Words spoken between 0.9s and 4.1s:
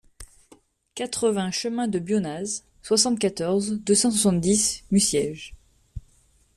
quatre-vingts chemin de Bionnaz, soixante-quatorze, deux cent